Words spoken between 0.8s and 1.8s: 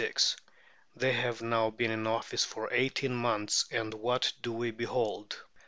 They have now